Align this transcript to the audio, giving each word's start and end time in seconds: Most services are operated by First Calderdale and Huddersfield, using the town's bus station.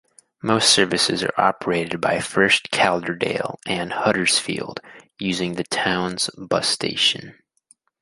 Most 0.41 0.71
services 0.73 1.23
are 1.23 1.31
operated 1.37 2.01
by 2.01 2.19
First 2.21 2.71
Calderdale 2.71 3.59
and 3.67 3.93
Huddersfield, 3.93 4.79
using 5.19 5.53
the 5.53 5.63
town's 5.65 6.27
bus 6.35 6.67
station. 6.67 7.35